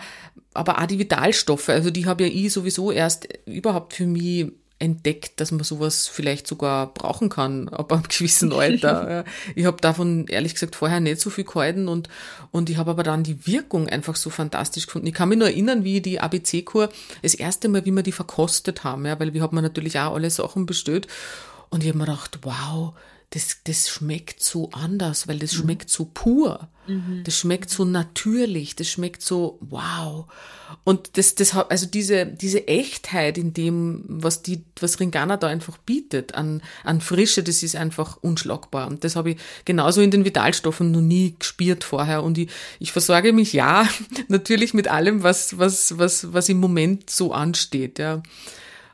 [0.53, 4.47] aber auch die Vitalstoffe, also die habe ja ich sowieso erst überhaupt für mich
[4.79, 9.25] entdeckt, dass man sowas vielleicht sogar brauchen kann, ab einem gewissen Alter.
[9.55, 12.09] ich habe davon ehrlich gesagt vorher nicht so viel gehalten und,
[12.51, 15.07] und ich habe aber dann die Wirkung einfach so fantastisch gefunden.
[15.07, 16.89] Ich kann mich nur erinnern, wie die ABC-Kur
[17.21, 20.29] das erste Mal, wie wir die verkostet haben, ja, weil wir haben natürlich auch alle
[20.29, 21.07] Sachen bestellt
[21.69, 22.93] und ich habe mir gedacht, wow,
[23.31, 25.57] das, das schmeckt so anders, weil das mhm.
[25.57, 26.67] schmeckt so pur.
[26.87, 27.21] Mhm.
[27.23, 30.25] Das schmeckt so natürlich, das schmeckt so wow.
[30.83, 35.47] Und das, das hat, also diese, diese Echtheit in dem, was die, was Ringana da
[35.47, 38.87] einfach bietet an, an Frische, das ist einfach unschlagbar.
[38.87, 42.23] Und das habe ich genauso in den Vitalstoffen noch nie gespürt vorher.
[42.23, 43.87] Und ich, ich versorge mich ja
[44.27, 48.23] natürlich mit allem, was, was, was, was im Moment so ansteht, ja.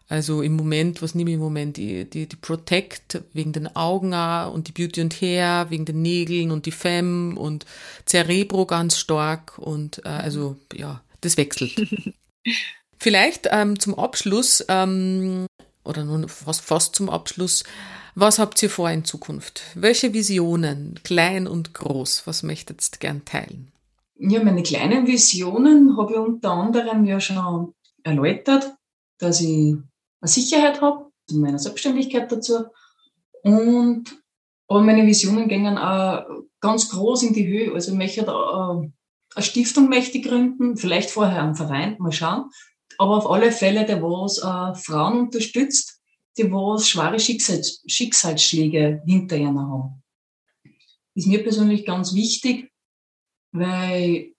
[0.07, 1.77] Also im Moment, was nehme ich im Moment?
[1.77, 4.13] Die, die, die Protect wegen den Augen
[4.53, 7.65] und die Beauty und Hair wegen den Nägeln und die Femme und
[8.07, 11.75] Cerebro ganz stark und äh, also ja, das wechselt.
[12.97, 15.47] Vielleicht ähm, zum Abschluss ähm,
[15.83, 17.63] oder nun fast, fast zum Abschluss,
[18.13, 19.61] was habt ihr vor in Zukunft?
[19.75, 23.71] Welche Visionen, klein und groß, was möchtet ihr gern teilen?
[24.17, 28.73] Ja, meine kleinen Visionen habe ich unter anderem ja schon erläutert,
[29.17, 29.75] dass ich
[30.25, 32.65] eine Sicherheit habe, in meiner Selbstständigkeit dazu.
[33.43, 34.17] Und
[34.67, 36.25] aber meine Visionen gingen auch
[36.59, 37.73] ganz groß in die Höhe.
[37.73, 42.49] Also ich möchte äh, eine Stiftung möchte gründen, vielleicht vorher einen Verein, mal schauen.
[42.97, 46.01] Aber auf alle Fälle, der was äh, Frauen unterstützt,
[46.37, 50.03] die was schwere Schicksals Schicksalsschläge hinter ihnen haben.
[51.13, 52.71] Ist mir persönlich ganz wichtig,
[53.51, 54.33] weil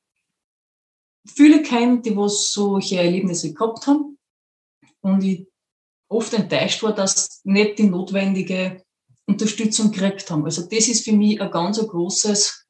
[1.26, 4.18] viele kennen, die was solche Erlebnisse gehabt haben.
[5.00, 5.46] Und ich
[6.08, 8.82] oft enttäuscht war, dass nicht die notwendige
[9.26, 10.44] Unterstützung gekriegt haben.
[10.44, 12.66] Also das ist für mich ein ganz großes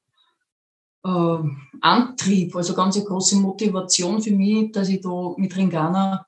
[1.04, 1.38] äh,
[1.80, 6.26] Antrieb, also ganz eine große Motivation für mich, dass ich da mit Ringana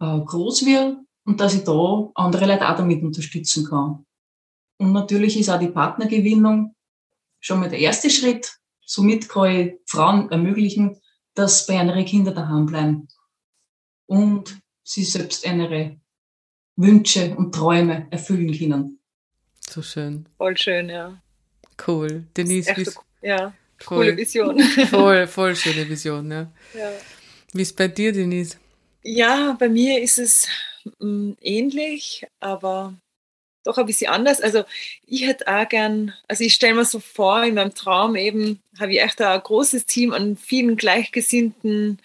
[0.00, 4.04] äh, groß werde und dass ich da andere Leute auch damit unterstützen kann.
[4.78, 6.74] Und natürlich ist auch die Partnergewinnung
[7.38, 8.58] schon mal der erste Schritt.
[8.84, 10.96] Somit kann ich Frauen ermöglichen,
[11.34, 13.08] dass bei ihren Kindern daheim bleiben
[14.06, 15.96] und sie selbst ihre
[16.76, 18.98] Wünsche und Träume erfüllen können.
[19.68, 20.26] So schön.
[20.36, 21.20] Voll schön, ja.
[21.86, 22.24] Cool.
[22.36, 24.60] Denise, wie so, ja, voll, coole Vision.
[24.90, 26.52] Voll, voll schöne Vision, ja.
[26.74, 26.92] ja.
[27.52, 28.56] Wie ist bei dir, Denise?
[29.02, 30.46] Ja, bei mir ist es
[30.98, 32.94] mm, ähnlich, aber
[33.64, 34.40] doch ein bisschen anders.
[34.40, 34.64] Also
[35.06, 38.92] ich hätte auch gern, also ich stelle mir so vor, in meinem Traum eben habe
[38.92, 41.98] ich echt ein großes Team an vielen gleichgesinnten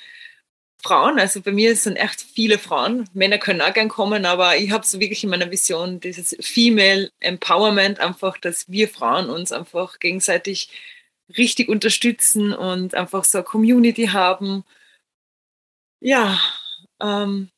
[0.86, 1.20] Frauen.
[1.20, 3.10] Also bei mir sind echt viele Frauen.
[3.14, 7.12] Männer können auch gern kommen, aber ich habe so wirklich in meiner Vision dieses Female
[7.20, 10.70] Empowerment, einfach, dass wir Frauen uns einfach gegenseitig
[11.36, 14.64] richtig unterstützen und einfach so eine Community haben.
[16.02, 16.40] Ja,
[17.02, 17.50] ähm,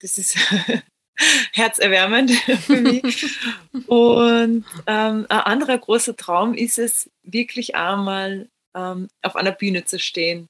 [0.00, 0.36] das ist
[1.52, 3.38] herzerwärmend für mich.
[3.86, 10.00] Und ähm, ein anderer großer Traum ist es, wirklich einmal ähm, auf einer Bühne zu
[10.00, 10.48] stehen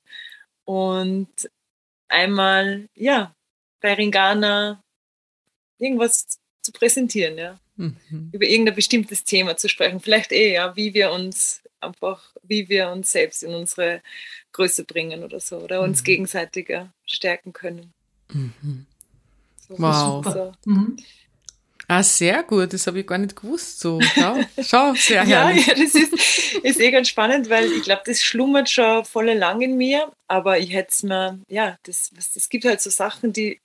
[0.65, 1.29] und
[2.13, 3.35] einmal, ja,
[3.81, 4.83] bei Ringana
[5.79, 7.59] irgendwas zu präsentieren, ja.
[7.77, 8.31] Mhm.
[8.33, 10.01] Über irgendein bestimmtes Thema zu sprechen.
[10.01, 14.03] Vielleicht eh, ja, wie wir uns einfach, wie wir uns selbst in unsere
[14.53, 16.05] Größe bringen oder so, oder uns mhm.
[16.05, 17.93] gegenseitiger stärken können.
[18.33, 18.87] Mhm.
[19.69, 20.25] Wow.
[20.25, 20.53] So.
[20.67, 20.97] Mhm.
[21.89, 23.81] Ah, sehr gut, das habe ich gar nicht gewusst.
[23.81, 25.67] So, schau, schau sehr herrlich.
[25.67, 29.33] ja, ja, das ist, ist eh ganz spannend, weil ich glaube, das schlummert schon voll
[29.33, 33.33] lang in mir, aber ich hätte es mir, ja, das, das gibt halt so Sachen,
[33.33, 33.61] die,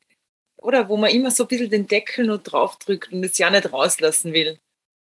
[0.57, 3.71] oder wo man immer so ein bisschen den Deckel nur draufdrückt und es ja nicht
[3.71, 4.59] rauslassen will.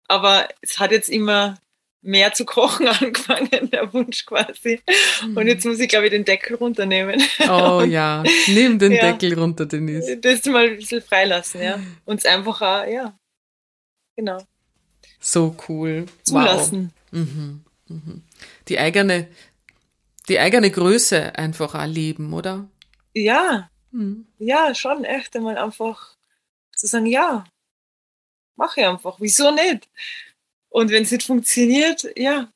[0.08, 1.58] Aber es hat jetzt immer
[2.06, 4.82] mehr zu kochen angefangen, der Wunsch quasi.
[5.24, 5.48] Und mhm.
[5.48, 7.22] jetzt muss ich, glaube ich, den Deckel runternehmen.
[7.50, 10.18] Oh ja, nimm den ja, Deckel runter, Denise.
[10.18, 11.80] Das mal ein bisschen freilassen, ja.
[12.06, 13.18] Und es einfach auch, ja,
[14.16, 14.42] genau.
[15.20, 16.06] So cool.
[16.24, 16.94] Zulassen.
[17.12, 17.20] Wow.
[17.22, 17.66] Mhm.
[17.88, 18.24] Mhm.
[18.68, 19.28] Die eigene,
[20.30, 22.68] die eigene Größe einfach erleben, oder?
[23.14, 24.28] Ja, mhm.
[24.38, 26.16] ja, schon echt einmal einfach
[26.76, 27.46] zu sagen, ja,
[28.56, 29.90] mache einfach, wieso nicht?
[30.76, 32.50] Und wenn es nicht funktioniert, ja,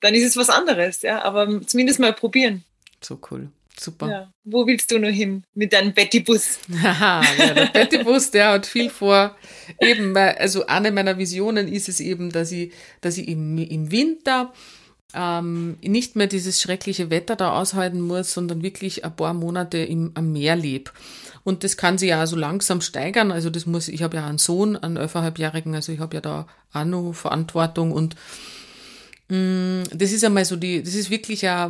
[0.00, 1.22] dann ist es was anderes, ja.
[1.22, 2.64] Aber zumindest mal probieren.
[3.00, 3.52] So cool.
[3.78, 4.10] Super.
[4.10, 4.32] Ja.
[4.42, 6.58] Wo willst du nur hin mit deinem Betty-Bus?
[6.82, 9.36] Haha, ja, der Betty-Bus, der hat viel vor.
[9.80, 14.52] Eben, also eine meiner Visionen ist es eben, dass ich, dass ich im, im Winter
[15.14, 20.10] ähm, nicht mehr dieses schreckliche Wetter da aushalten muss, sondern wirklich ein paar Monate im,
[20.14, 20.90] am Meer lebe.
[21.46, 23.30] Und das kann sich ja so langsam steigern.
[23.30, 26.48] Also das muss, ich habe ja einen Sohn, einen elfeinhalbjährigen, also ich habe ja da
[26.72, 27.92] auch noch Verantwortung.
[27.92, 28.16] Und
[29.28, 31.64] Mm, das ist einmal so die, das ist wirklich eine,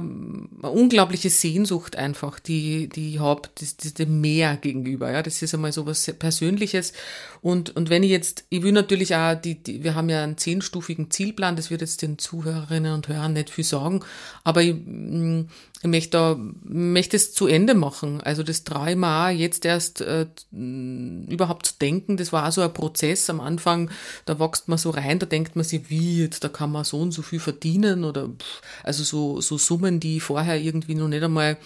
[0.63, 5.41] eine unglaubliche Sehnsucht einfach, die, die ich habe, das, das dem Meer gegenüber, ja, das
[5.41, 6.93] ist einmal so was Persönliches.
[7.41, 10.37] Und, und wenn ich jetzt, ich will natürlich auch, die, die, wir haben ja einen
[10.37, 14.05] zehnstufigen Zielplan, das wird jetzt den Zuhörerinnen und Hörern nicht viel sagen,
[14.45, 15.47] aber ich, mm,
[15.83, 18.21] ich möchte da, möchte es zu Ende machen.
[18.23, 22.17] Also das traue ich mir auch jetzt erst äh, überhaupt zu denken.
[22.17, 23.91] Das war auch so ein Prozess am Anfang.
[24.25, 26.99] Da wächst man so rein, da denkt man sich, wie jetzt, da kann man so
[26.99, 31.09] und so viel verdienen oder pff, also so, so Summen, die ich vorher irgendwie noch
[31.09, 31.59] nicht einmal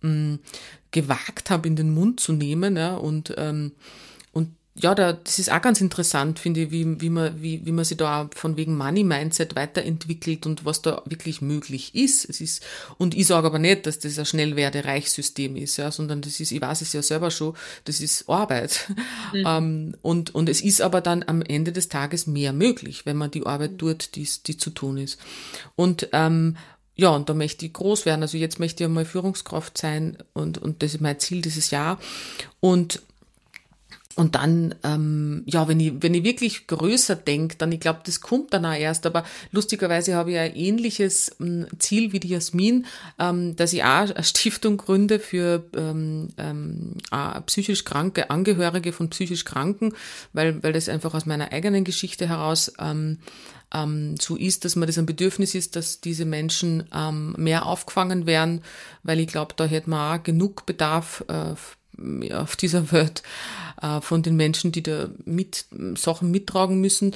[0.00, 0.38] mh,
[0.90, 2.76] gewagt habe, in den Mund zu nehmen.
[2.76, 3.72] Ja, und ähm,
[4.80, 7.84] ja, da, das ist auch ganz interessant, finde ich, wie, wie, man, wie, wie man
[7.84, 12.28] sich da von wegen Money Mindset weiterentwickelt und was da wirklich möglich ist.
[12.28, 12.64] Es ist,
[12.96, 16.60] und ich sage aber nicht, dass das ein Schnellwerde-Reichssystem ist, ja, sondern das ist, ich
[16.60, 18.88] weiß es ja selber schon, das ist Arbeit.
[18.88, 19.44] Mhm.
[19.48, 23.30] Ähm, und, und es ist aber dann am Ende des Tages mehr möglich, wenn man
[23.30, 25.18] die Arbeit tut, die, die zu tun ist.
[25.76, 26.56] Und, ähm,
[26.96, 28.22] ja, und da möchte ich groß werden.
[28.22, 32.00] Also jetzt möchte ich einmal Führungskraft sein und, und das ist mein Ziel dieses Jahr.
[32.60, 33.02] Und
[34.18, 38.20] und dann, ähm, ja, wenn ich, wenn ich wirklich größer denke, dann, ich glaube, das
[38.20, 39.06] kommt dann auch erst.
[39.06, 42.86] Aber lustigerweise habe ich ein ähnliches ähm, Ziel wie die Jasmin,
[43.20, 46.96] ähm, dass ich auch eine Stiftung gründe für ähm, ähm,
[47.46, 49.94] psychisch kranke Angehörige von psychisch Kranken,
[50.32, 53.18] weil, weil das einfach aus meiner eigenen Geschichte heraus ähm,
[53.72, 58.26] ähm, so ist, dass man das ein Bedürfnis ist, dass diese Menschen ähm, mehr aufgefangen
[58.26, 58.62] werden,
[59.04, 61.54] weil ich glaube, da hätte man auch genug Bedarf äh,
[62.32, 63.22] auf dieser Welt
[63.82, 67.14] äh, von den Menschen, die da mit Sachen mittragen müssen.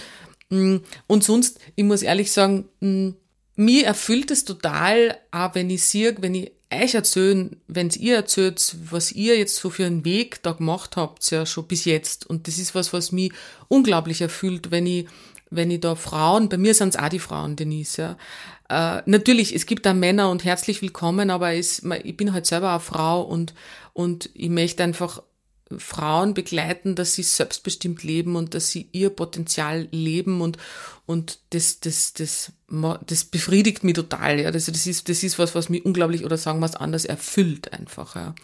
[0.50, 3.10] Mm, und sonst, ich muss ehrlich sagen, mm,
[3.54, 8.76] Mir erfüllt es total, auch wenn ich sehe, wenn ich euch erzählen, wenn ihr erzählt,
[8.90, 12.26] was ihr jetzt so für einen Weg da gemacht habt, ja schon bis jetzt.
[12.26, 13.32] Und das ist was, was mich
[13.68, 15.06] unglaublich erfüllt, wenn ich,
[15.50, 18.16] wenn ich da Frauen, bei mir sind es auch die Frauen, Denise, ja.
[18.70, 22.70] Äh, natürlich, es gibt da Männer und herzlich willkommen, aber es, ich bin halt selber
[22.70, 23.52] eine Frau und,
[23.92, 25.22] und ich möchte einfach
[25.78, 30.58] Frauen begleiten, dass sie selbstbestimmt leben und dass sie ihr Potenzial leben und,
[31.06, 32.52] und das, das, das,
[33.06, 34.50] das befriedigt mich total, ja.
[34.50, 37.72] Das, das ist, das ist was, was mich unglaublich oder sagen wir es anders erfüllt
[37.72, 38.34] einfach, ja.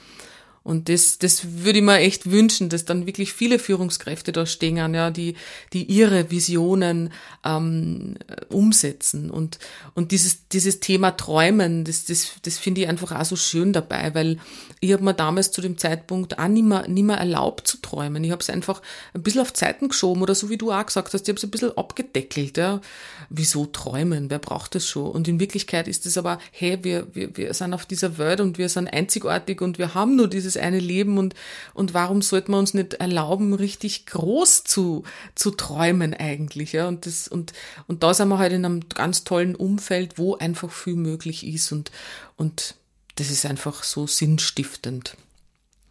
[0.69, 4.77] Und das, das würde ich mir echt wünschen, dass dann wirklich viele Führungskräfte da stehen,
[4.77, 5.35] ja, die,
[5.73, 7.11] die ihre Visionen
[7.43, 8.17] ähm,
[8.51, 9.31] umsetzen.
[9.31, 9.59] Und,
[9.95, 14.15] und dieses, dieses Thema Träumen, das, das, das finde ich einfach auch so schön dabei,
[14.15, 14.41] weil
[14.81, 18.23] ich habe mir damals zu dem Zeitpunkt auch nicht mehr, nicht mehr erlaubt zu träumen.
[18.23, 18.83] Ich habe es einfach
[19.15, 21.45] ein bisschen auf Zeiten geschoben oder so wie du auch gesagt hast, ich habe es
[21.45, 22.59] ein bisschen abgedeckelt.
[22.59, 22.83] Ja.
[23.31, 24.29] Wieso träumen?
[24.29, 25.11] Wer braucht das schon?
[25.13, 28.59] Und in Wirklichkeit ist es aber, hey, wir, wir, wir sind auf dieser Welt und
[28.59, 31.35] wir sind einzigartig und wir haben nur dieses eine Leben und,
[31.75, 37.07] und warum sollte man uns nicht erlauben, richtig groß zu, zu träumen eigentlich, ja, und
[37.07, 37.53] das, und,
[37.87, 41.73] und da sind wir halt in einem ganz tollen Umfeld, wo einfach viel möglich ist
[41.73, 41.91] und,
[42.37, 42.75] und
[43.17, 45.17] das ist einfach so sinnstiftend.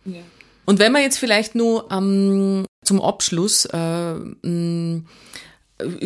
[0.06, 0.21] Ja.
[0.65, 5.01] Und wenn man jetzt vielleicht nur ähm, zum Abschluss äh, äh,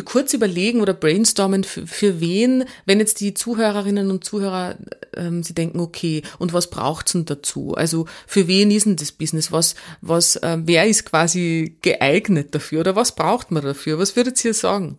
[0.04, 4.76] kurz überlegen oder brainstormen, für, für wen, wenn jetzt die Zuhörerinnen und Zuhörer,
[5.14, 7.74] ähm, sie denken, okay, und was braucht's denn dazu?
[7.74, 9.50] Also für wen ist denn das Business?
[9.50, 13.98] Was, was, äh, wer ist quasi geeignet dafür oder was braucht man dafür?
[13.98, 14.98] Was würdet ihr sagen?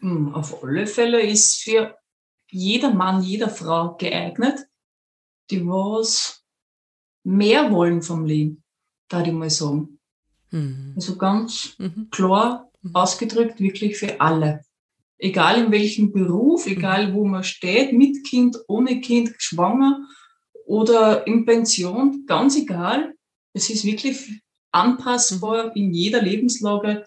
[0.00, 1.96] Hm, auf alle Fälle ist für
[2.50, 4.66] jeder Mann, jeder Frau geeignet,
[5.50, 6.44] die was
[7.24, 8.62] mehr wollen vom Leben,
[9.08, 9.98] da ich mal sagen.
[10.50, 10.92] Mhm.
[10.96, 12.08] Also ganz mhm.
[12.10, 12.65] klar.
[12.94, 14.62] Ausgedrückt wirklich für alle.
[15.18, 16.72] Egal in welchem Beruf, mhm.
[16.72, 20.00] egal wo man steht, mit Kind, ohne Kind, schwanger
[20.66, 23.14] oder in Pension, ganz egal.
[23.52, 25.72] Es ist wirklich anpassbar mhm.
[25.74, 27.06] in jeder Lebenslage.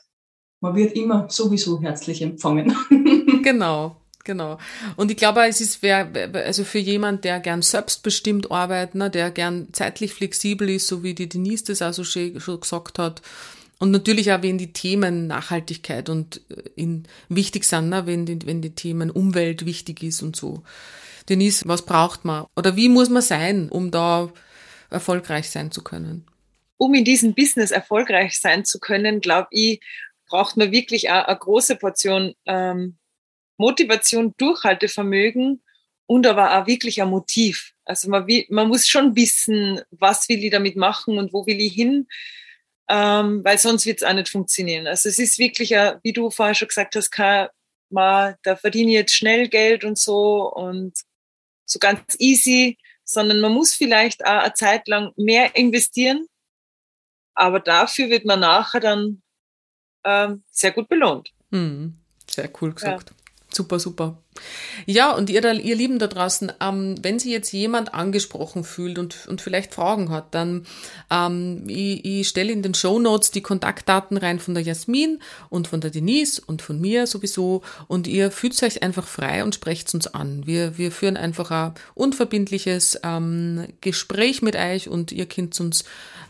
[0.62, 2.76] Man wird immer sowieso herzlich empfangen.
[3.42, 4.60] Genau, Genau.
[4.96, 9.32] Und ich glaube, es ist wer, also für jemand, der gern selbstbestimmt arbeitet, ne, der
[9.32, 13.24] gern zeitlich flexibel ist, so wie die Denise das auch so schön, schon gesagt hat,
[13.80, 18.06] und natürlich auch, wenn die Themen Nachhaltigkeit und äh, in, wichtig sind, ne?
[18.06, 20.64] wenn, die, wenn die Themen Umwelt wichtig ist und so.
[21.30, 22.46] Denise, was braucht man?
[22.56, 24.32] Oder wie muss man sein, um da
[24.90, 26.26] erfolgreich sein zu können?
[26.78, 29.80] Um in diesem Business erfolgreich sein zu können, glaube ich,
[30.28, 32.98] braucht man wirklich auch eine große Portion ähm,
[33.58, 35.62] Motivation, Durchhaltevermögen
[36.06, 37.74] und aber auch wirklich ein Motiv.
[37.86, 41.74] Also man, man muss schon wissen, was will ich damit machen und wo will ich
[41.74, 42.08] hin
[42.90, 44.88] ähm, weil sonst wird es auch nicht funktionieren.
[44.88, 47.48] Also es ist wirklich, ein, wie du vorher schon gesagt hast, kein,
[47.90, 50.94] mal, da verdiene ich jetzt schnell Geld und so und
[51.66, 56.28] so ganz easy, sondern man muss vielleicht auch eine Zeit lang mehr investieren,
[57.36, 59.22] aber dafür wird man nachher dann
[60.04, 61.32] ähm, sehr gut belohnt.
[61.52, 61.98] Hm,
[62.30, 63.10] sehr cool gesagt.
[63.10, 63.16] Ja.
[63.52, 64.18] Super, super.
[64.86, 69.28] Ja, und ihr, ihr Lieben da draußen, ähm, wenn sich jetzt jemand angesprochen fühlt und,
[69.28, 70.68] und vielleicht Fragen hat, dann
[71.10, 75.68] ähm, ich, ich stelle in den Show Notes die Kontaktdaten rein von der Jasmin und
[75.68, 79.94] von der Denise und von mir sowieso und ihr fühlt euch einfach frei und sprecht
[79.96, 80.46] uns an.
[80.46, 85.82] Wir, wir führen einfach ein unverbindliches ähm, Gespräch mit euch und ihr könnt uns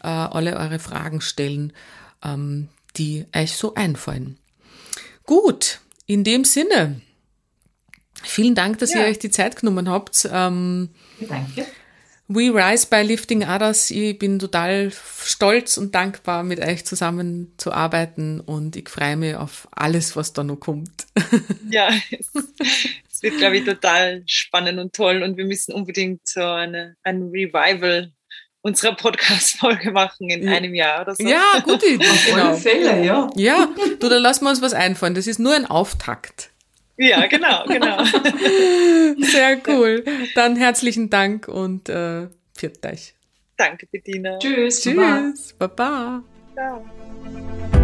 [0.03, 1.73] äh, alle eure Fragen stellen,
[2.23, 4.37] ähm, die euch so einfallen.
[5.25, 7.01] Gut, in dem Sinne.
[8.41, 9.01] Vielen Dank, dass ja.
[9.01, 10.27] ihr euch die Zeit genommen habt.
[10.31, 11.65] Ähm, Danke.
[12.31, 13.89] We Rise by Lifting Others.
[13.89, 14.91] Ich bin total
[15.23, 20.57] stolz und dankbar, mit euch zusammenzuarbeiten und ich freue mich auf alles, was da noch
[20.57, 21.07] kommt.
[21.71, 26.95] Ja, es wird, glaube ich, total spannend und toll und wir müssen unbedingt so eine,
[27.03, 28.11] ein Revival
[28.61, 31.23] unserer Podcast-Folge machen in einem Jahr oder so.
[31.23, 32.07] Ja, gute Idee.
[32.07, 32.47] Auf genau.
[32.49, 33.29] alle Fälle, ja.
[33.35, 35.13] Ja, du, dann lassen wir uns was einfallen.
[35.13, 36.51] Das ist nur ein Auftakt.
[37.01, 38.03] Ja, genau, genau.
[39.19, 40.03] Sehr cool.
[40.35, 43.13] Dann herzlichen Dank und äh, pfiat euch.
[43.55, 44.37] Danke, Bettina.
[44.37, 44.81] Tschüss.
[44.81, 45.53] Tschüss.
[45.53, 45.75] Baba.
[45.77, 46.23] Baba.
[46.53, 47.78] Ciao.